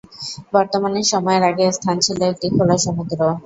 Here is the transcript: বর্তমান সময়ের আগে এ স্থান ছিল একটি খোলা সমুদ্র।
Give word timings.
বর্তমান 0.53 0.93
সময়ের 1.11 1.43
আগে 1.49 1.63
এ 1.65 1.75
স্থান 1.77 1.95
ছিল 2.05 2.19
একটি 2.31 2.47
খোলা 2.55 2.77
সমুদ্র। 2.85 3.19